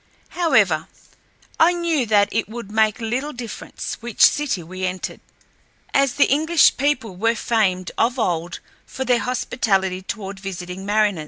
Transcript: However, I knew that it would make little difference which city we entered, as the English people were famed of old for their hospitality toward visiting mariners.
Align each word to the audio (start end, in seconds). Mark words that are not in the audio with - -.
However, 0.29 0.87
I 1.59 1.73
knew 1.73 2.07
that 2.07 2.29
it 2.31 2.49
would 2.49 2.71
make 2.71 2.99
little 2.99 3.33
difference 3.33 3.97
which 4.01 4.21
city 4.25 4.63
we 4.63 4.83
entered, 4.83 5.21
as 5.93 6.15
the 6.15 6.25
English 6.25 6.75
people 6.77 7.15
were 7.15 7.35
famed 7.35 7.91
of 7.99 8.17
old 8.17 8.61
for 8.87 9.05
their 9.05 9.19
hospitality 9.19 10.01
toward 10.01 10.39
visiting 10.39 10.87
mariners. 10.87 11.19